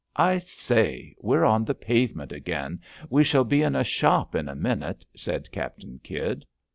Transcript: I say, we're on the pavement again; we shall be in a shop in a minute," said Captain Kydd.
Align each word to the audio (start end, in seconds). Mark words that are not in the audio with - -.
I 0.17 0.39
say, 0.39 1.15
we're 1.19 1.45
on 1.45 1.63
the 1.63 1.75
pavement 1.75 2.31
again; 2.31 2.81
we 3.11 3.23
shall 3.23 3.43
be 3.43 3.61
in 3.61 3.75
a 3.75 3.83
shop 3.83 4.33
in 4.33 4.49
a 4.49 4.55
minute," 4.55 5.05
said 5.15 5.51
Captain 5.51 5.99
Kydd. 6.03 6.43